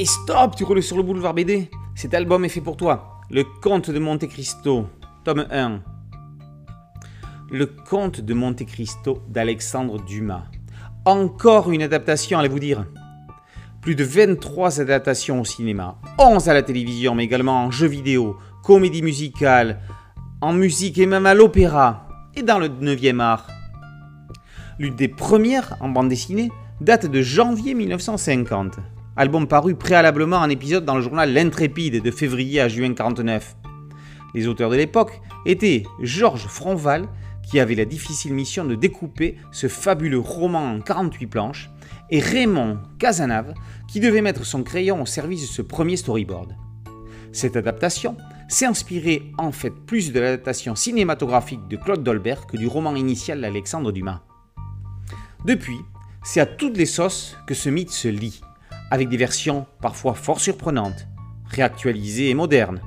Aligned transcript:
Et 0.00 0.06
stop, 0.06 0.56
tu 0.56 0.64
roules 0.64 0.82
sur 0.82 0.96
le 0.96 1.02
boulevard 1.02 1.34
BD. 1.34 1.68
Cet 1.94 2.14
album 2.14 2.46
est 2.46 2.48
fait 2.48 2.62
pour 2.62 2.78
toi. 2.78 3.20
Le 3.28 3.44
Comte 3.44 3.90
de 3.90 3.98
Monte 3.98 4.26
Cristo, 4.28 4.86
tome 5.24 5.46
1. 5.50 5.82
Le 7.50 7.66
Comte 7.66 8.22
de 8.22 8.32
Monte 8.32 8.64
Cristo 8.64 9.22
d'Alexandre 9.28 10.02
Dumas. 10.02 10.44
Encore 11.04 11.70
une 11.70 11.82
adaptation, 11.82 12.38
allez-vous 12.38 12.60
dire. 12.60 12.86
Plus 13.82 13.94
de 13.94 14.02
23 14.02 14.80
adaptations 14.80 15.42
au 15.42 15.44
cinéma, 15.44 15.98
11 16.18 16.48
à 16.48 16.54
la 16.54 16.62
télévision, 16.62 17.14
mais 17.14 17.24
également 17.24 17.66
en 17.66 17.70
jeux 17.70 17.86
vidéo, 17.86 18.38
comédie 18.64 19.02
musicale, 19.02 19.80
en 20.40 20.54
musique 20.54 20.96
et 20.96 21.04
même 21.04 21.26
à 21.26 21.34
l'opéra, 21.34 22.08
et 22.34 22.42
dans 22.42 22.58
le 22.58 22.70
9e 22.70 23.20
art. 23.20 23.48
L'une 24.78 24.96
des 24.96 25.08
premières 25.08 25.76
en 25.80 25.90
bande 25.90 26.08
dessinée 26.08 26.50
date 26.80 27.04
de 27.04 27.20
janvier 27.20 27.74
1950, 27.74 28.78
album 29.16 29.46
paru 29.46 29.74
préalablement 29.74 30.38
en 30.38 30.48
épisode 30.48 30.84
dans 30.84 30.94
le 30.94 31.02
journal 31.02 31.32
L'Intrépide 31.32 32.02
de 32.02 32.10
février 32.10 32.60
à 32.60 32.68
juin 32.68 32.94
49. 32.94 33.56
Les 34.34 34.46
auteurs 34.46 34.70
de 34.70 34.76
l'époque 34.76 35.20
étaient 35.46 35.84
Georges 36.00 36.46
Fronval, 36.46 37.08
qui 37.42 37.58
avait 37.58 37.74
la 37.74 37.84
difficile 37.84 38.32
mission 38.32 38.64
de 38.64 38.76
découper 38.76 39.36
ce 39.50 39.66
fabuleux 39.66 40.20
roman 40.20 40.74
en 40.74 40.80
48 40.80 41.26
planches, 41.26 41.70
et 42.10 42.20
Raymond 42.20 42.78
Casanave, 42.98 43.54
qui 43.88 44.00
devait 44.00 44.22
mettre 44.22 44.44
son 44.44 44.62
crayon 44.62 45.02
au 45.02 45.06
service 45.06 45.42
de 45.42 45.52
ce 45.52 45.62
premier 45.62 45.96
storyboard. 45.96 46.54
Cette 47.32 47.56
adaptation 47.56 48.16
s'est 48.48 48.66
inspirée 48.66 49.32
en 49.38 49.52
fait 49.52 49.70
plus 49.70 50.12
de 50.12 50.20
l'adaptation 50.20 50.74
cinématographique 50.74 51.68
de 51.68 51.76
Claude 51.76 52.02
Dolbert 52.02 52.46
que 52.46 52.56
du 52.56 52.66
roman 52.66 52.96
initial 52.96 53.40
d'Alexandre 53.40 53.92
Dumas. 53.92 54.22
Depuis, 55.44 55.78
c'est 56.22 56.40
à 56.40 56.46
toutes 56.46 56.76
les 56.76 56.86
sauces 56.86 57.36
que 57.46 57.54
ce 57.54 57.70
mythe 57.70 57.90
se 57.90 58.08
lit, 58.08 58.42
avec 58.90 59.08
des 59.08 59.16
versions 59.16 59.66
parfois 59.80 60.14
fort 60.14 60.40
surprenantes, 60.40 61.06
réactualisées 61.46 62.30
et 62.30 62.34
modernes. 62.34 62.80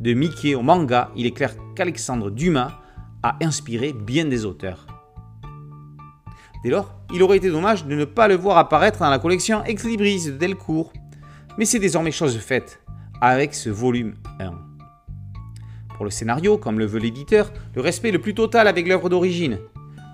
De 0.00 0.12
Mickey 0.12 0.54
au 0.54 0.62
manga, 0.62 1.10
il 1.16 1.26
est 1.26 1.32
clair 1.32 1.54
qu'Alexandre 1.74 2.30
Dumas 2.30 2.80
a 3.22 3.36
inspiré 3.42 3.92
bien 3.92 4.26
des 4.26 4.44
auteurs. 4.44 4.86
Dès 6.62 6.70
lors, 6.70 6.94
il 7.14 7.22
aurait 7.22 7.36
été 7.36 7.50
dommage 7.50 7.86
de 7.86 7.94
ne 7.94 8.04
pas 8.04 8.28
le 8.28 8.34
voir 8.34 8.58
apparaître 8.58 8.98
dans 8.98 9.10
la 9.10 9.18
collection 9.18 9.64
Ex 9.64 9.84
Libris 9.84 10.26
de 10.26 10.32
Delcourt. 10.32 10.92
Mais 11.58 11.64
c'est 11.64 11.78
désormais 11.78 12.10
chose 12.10 12.36
faite 12.38 12.80
avec 13.20 13.54
ce 13.54 13.70
volume 13.70 14.14
1. 14.40 14.52
Pour 15.94 16.04
le 16.04 16.10
scénario, 16.10 16.58
comme 16.58 16.78
le 16.78 16.84
veut 16.84 16.98
l'éditeur, 16.98 17.52
le 17.74 17.80
respect 17.80 18.10
le 18.10 18.20
plus 18.20 18.34
total 18.34 18.68
avec 18.68 18.86
l'œuvre 18.86 19.08
d'origine. 19.08 19.58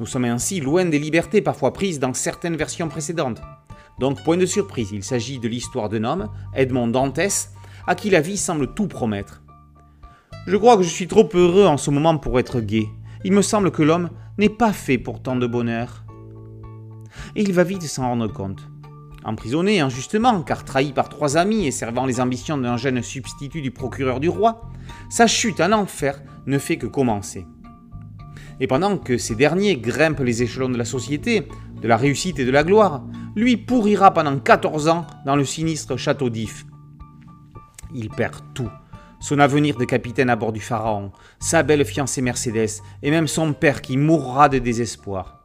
Nous 0.00 0.06
sommes 0.06 0.24
ainsi 0.24 0.60
loin 0.60 0.84
des 0.84 0.98
libertés 0.98 1.42
parfois 1.42 1.72
prises 1.72 2.00
dans 2.00 2.14
certaines 2.14 2.56
versions 2.56 2.88
précédentes. 2.88 3.40
Donc, 3.98 4.22
point 4.22 4.36
de 4.36 4.46
surprise, 4.46 4.90
il 4.92 5.02
s'agit 5.02 5.38
de 5.38 5.48
l'histoire 5.48 5.88
d'un 5.88 6.04
homme, 6.04 6.28
Edmond 6.54 6.88
Dantès, 6.88 7.50
à 7.86 7.94
qui 7.94 8.10
la 8.10 8.20
vie 8.20 8.36
semble 8.36 8.74
tout 8.74 8.86
promettre. 8.86 9.42
Je 10.46 10.56
crois 10.56 10.76
que 10.76 10.82
je 10.82 10.88
suis 10.88 11.08
trop 11.08 11.28
heureux 11.34 11.66
en 11.66 11.76
ce 11.76 11.90
moment 11.90 12.16
pour 12.16 12.38
être 12.38 12.60
gai. 12.60 12.88
Il 13.24 13.32
me 13.32 13.42
semble 13.42 13.70
que 13.70 13.82
l'homme 13.82 14.10
n'est 14.38 14.48
pas 14.48 14.72
fait 14.72 14.98
pour 14.98 15.20
tant 15.20 15.36
de 15.36 15.46
bonheur. 15.46 16.04
Et 17.34 17.42
il 17.42 17.52
va 17.52 17.64
vite 17.64 17.82
s'en 17.82 18.08
rendre 18.08 18.32
compte. 18.32 18.60
Emprisonné 19.24 19.80
injustement, 19.80 20.42
car 20.42 20.64
trahi 20.64 20.92
par 20.92 21.08
trois 21.08 21.36
amis 21.36 21.66
et 21.66 21.70
servant 21.70 22.06
les 22.06 22.20
ambitions 22.20 22.56
d'un 22.56 22.76
jeune 22.76 23.02
substitut 23.02 23.60
du 23.60 23.72
procureur 23.72 24.20
du 24.20 24.28
roi, 24.28 24.70
sa 25.10 25.26
chute 25.26 25.60
en 25.60 25.72
enfer 25.72 26.22
ne 26.46 26.58
fait 26.58 26.78
que 26.78 26.86
commencer. 26.86 27.46
Et 28.60 28.66
pendant 28.66 28.98
que 28.98 29.18
ces 29.18 29.34
derniers 29.34 29.76
grimpent 29.76 30.20
les 30.20 30.42
échelons 30.42 30.68
de 30.68 30.78
la 30.78 30.84
société, 30.84 31.48
de 31.80 31.88
la 31.88 31.96
réussite 31.96 32.38
et 32.38 32.44
de 32.44 32.50
la 32.50 32.64
gloire, 32.64 33.02
lui 33.36 33.56
pourrira 33.56 34.12
pendant 34.12 34.38
14 34.38 34.88
ans 34.88 35.06
dans 35.24 35.36
le 35.36 35.44
sinistre 35.44 35.96
château 35.96 36.30
d'If. 36.30 36.66
Il 37.94 38.10
perd 38.10 38.42
tout. 38.54 38.70
Son 39.20 39.38
avenir 39.38 39.76
de 39.76 39.84
capitaine 39.84 40.30
à 40.30 40.36
bord 40.36 40.52
du 40.52 40.60
Pharaon, 40.60 41.10
sa 41.40 41.62
belle 41.62 41.84
fiancée 41.84 42.22
Mercedes 42.22 42.82
et 43.02 43.10
même 43.10 43.26
son 43.26 43.52
père 43.52 43.82
qui 43.82 43.96
mourra 43.96 44.48
de 44.48 44.58
désespoir. 44.58 45.38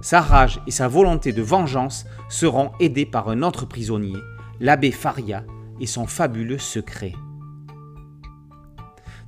Sa 0.00 0.22
rage 0.22 0.60
et 0.66 0.70
sa 0.70 0.88
volonté 0.88 1.32
de 1.32 1.42
vengeance 1.42 2.06
seront 2.30 2.72
aidés 2.80 3.04
par 3.04 3.28
un 3.28 3.42
autre 3.42 3.66
prisonnier, 3.66 4.16
l'abbé 4.58 4.92
Faria, 4.92 5.44
et 5.78 5.86
son 5.86 6.06
fabuleux 6.06 6.58
secret. 6.58 7.12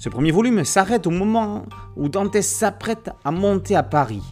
Ce 0.02 0.08
premier 0.08 0.32
volume 0.32 0.64
s'arrête 0.64 1.06
au 1.06 1.10
moment 1.10 1.64
où 1.94 2.08
Dantès 2.08 2.44
s'apprête 2.44 3.10
à 3.24 3.30
monter 3.30 3.76
à 3.76 3.84
Paris. 3.84 4.24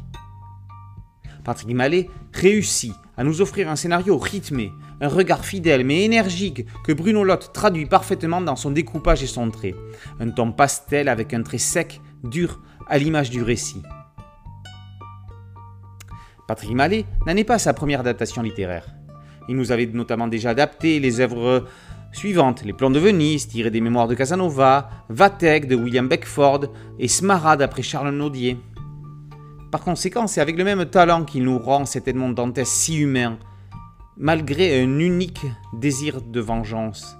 Patrick 1.45 1.73
Mallet 1.77 2.11
réussit 2.33 2.93
à 3.17 3.23
nous 3.23 3.41
offrir 3.41 3.71
un 3.71 3.77
scénario 3.77 4.19
rythmé, 4.19 4.73
un 5.01 5.07
regard 5.07 5.45
fidèle 5.45 5.85
mais 5.85 6.05
énergique 6.05 6.67
que 6.83 6.93
Bruno 6.93 7.23
Lotte 7.23 7.53
traduit 7.53 7.87
parfaitement 7.87 8.41
dans 8.41 8.57
son 8.57 8.73
découpage 8.73 9.23
et 9.23 9.29
son 9.29 9.49
trait. 9.53 9.77
Un 10.19 10.31
ton 10.31 10.51
pastel 10.51 11.09
avec 11.09 11.33
un 11.35 11.45
trait 11.45 11.59
sec, 11.59 12.01
dur, 12.25 12.61
à 12.89 12.99
l'image 12.99 13.31
du 13.31 13.41
récit. 13.41 13.85
Patrick 16.49 16.73
Mallet 16.73 17.05
n'en 17.29 17.37
est 17.37 17.45
pas 17.45 17.61
sa 17.61 17.75
première 17.75 18.01
adaptation 18.01 18.43
littéraire. 18.43 18.89
Il 19.49 19.55
nous 19.55 19.71
avait 19.71 19.87
notamment 19.87 20.27
déjà 20.27 20.51
adapté 20.51 20.99
les 20.99 21.21
œuvres 21.21 21.65
suivantes 22.13 22.65
Les 22.65 22.73
Plans 22.73 22.91
de 22.91 22.99
Venise, 22.99 23.49
tirés 23.49 23.71
des 23.71 23.81
mémoires 23.81 24.09
de 24.09 24.15
Casanova, 24.15 24.91
Vathek 25.09 25.67
de 25.67 25.77
William 25.77 26.09
Beckford 26.09 26.67
et 26.99 27.09
Smarad 27.09 27.59
d'après 27.59 27.83
Charles 27.83 28.15
Naudier. 28.15 28.59
Par 29.71 29.83
conséquent, 29.83 30.27
c'est 30.27 30.41
avec 30.41 30.57
le 30.57 30.65
même 30.65 30.87
talent 30.87 31.25
qu'il 31.25 31.45
nous 31.45 31.59
rend 31.59 31.85
cet 31.85 32.09
Edmond 32.09 32.31
Dantès 32.31 32.69
si 32.69 32.99
humain, 32.99 33.39
malgré 34.17 34.83
un 34.83 34.99
unique 34.99 35.47
désir 35.73 36.21
de 36.21 36.41
vengeance. 36.41 37.17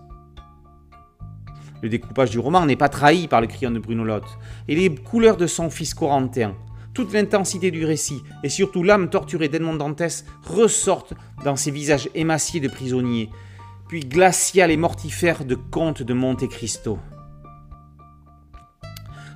Le 1.83 1.89
découpage 1.89 2.31
du 2.31 2.39
roman 2.39 2.67
n'est 2.67 2.77
pas 2.77 2.89
trahi 2.89 3.29
par 3.29 3.41
le 3.41 3.47
crayon 3.47 3.71
de 3.71 3.79
Bruno 3.79 4.05
Lotte, 4.05 4.39
et 4.69 4.75
les 4.75 4.95
couleurs 4.95 5.37
de 5.37 5.47
son 5.47 5.71
fils 5.71 5.95
Corentin, 5.95 6.55
toute 6.93 7.13
l'intensité 7.13 7.71
du 7.71 7.85
récit 7.85 8.21
et 8.43 8.49
surtout 8.49 8.83
l'âme 8.83 9.09
torturée 9.09 9.49
d'Edmond 9.49 9.77
Dantès 9.77 10.25
ressortent 10.45 11.15
dans 11.45 11.57
ses 11.57 11.71
visages 11.71 12.11
émaciés 12.15 12.61
de 12.61 12.69
prisonniers, 12.69 13.31
puis 13.91 14.07
glacial 14.07 14.71
et 14.71 14.77
mortifère 14.77 15.45
de 15.45 15.57
comte 15.57 16.05
de 16.05 16.15
Monte 16.15 16.47
Cristo. 16.47 17.01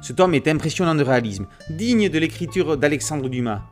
Ce 0.01 0.13
tome 0.13 0.35
est 0.35 0.47
impressionnant 0.47 0.95
de 0.95 1.03
réalisme, 1.03 1.49
digne 1.71 2.09
de 2.09 2.21
l'écriture 2.21 2.77
d'Alexandre 2.77 3.29
Dumas. 3.29 3.63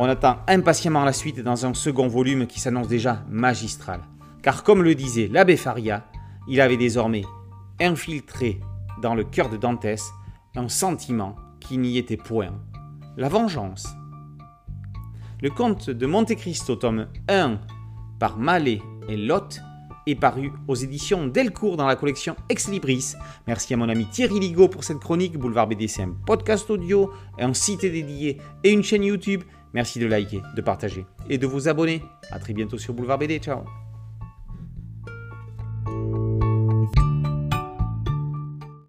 On 0.00 0.06
attend 0.06 0.38
impatiemment 0.48 1.04
la 1.04 1.12
suite 1.12 1.38
dans 1.38 1.64
un 1.64 1.74
second 1.74 2.08
volume 2.08 2.48
qui 2.48 2.58
s'annonce 2.58 2.88
déjà 2.88 3.22
magistral. 3.28 4.00
Car 4.42 4.64
comme 4.64 4.82
le 4.82 4.96
disait 4.96 5.28
l'abbé 5.28 5.56
Faria, 5.56 6.04
il 6.48 6.60
avait 6.60 6.76
désormais 6.76 7.22
infiltré 7.80 8.58
dans 9.00 9.14
le 9.14 9.22
cœur 9.22 9.48
de 9.48 9.56
Dantès 9.56 10.02
un 10.56 10.68
sentiment 10.68 11.36
qui 11.60 11.78
n'y 11.78 11.98
était 11.98 12.16
point, 12.16 12.50
la 13.16 13.28
vengeance. 13.28 13.86
Le 15.40 15.50
conte 15.50 15.88
de 15.88 16.06
Monte 16.06 16.34
Cristo, 16.34 16.74
tome 16.74 17.06
1, 17.28 17.60
par 18.18 18.38
Mallet 18.38 18.80
et 19.08 19.16
Lotte, 19.16 19.62
est 20.06 20.14
paru 20.14 20.52
aux 20.68 20.74
éditions 20.74 21.26
Delcourt 21.26 21.76
dans 21.76 21.86
la 21.86 21.96
collection 21.96 22.36
Ex 22.48 22.68
Libris. 22.68 23.14
Merci 23.46 23.74
à 23.74 23.76
mon 23.76 23.88
ami 23.88 24.06
Thierry 24.06 24.40
Ligo 24.40 24.68
pour 24.68 24.84
cette 24.84 24.98
chronique. 24.98 25.38
Boulevard 25.38 25.66
BDCM, 25.66 26.16
podcast 26.26 26.68
audio, 26.70 27.10
un 27.38 27.54
site 27.54 27.82
dédié 27.82 28.38
et 28.62 28.70
une 28.70 28.82
chaîne 28.82 29.04
YouTube. 29.04 29.42
Merci 29.72 29.98
de 29.98 30.06
liker, 30.06 30.42
de 30.56 30.62
partager 30.62 31.04
et 31.28 31.38
de 31.38 31.46
vous 31.46 31.68
abonner. 31.68 32.02
A 32.30 32.38
très 32.38 32.52
bientôt 32.52 32.78
sur 32.78 32.94
Boulevard 32.94 33.18
BD. 33.18 33.38
Ciao 33.38 33.64